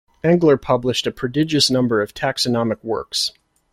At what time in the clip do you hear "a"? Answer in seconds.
1.05-1.11